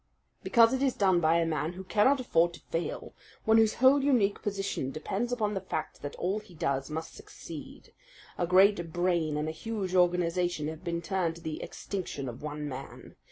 [0.41, 3.13] "Because it is done by a man who cannot afford to fail,
[3.45, 7.93] one whose whole unique position depends upon the fact that all he does must succeed.
[8.35, 12.67] A great brain and a huge organization have been turned to the extinction of one
[12.67, 13.15] man.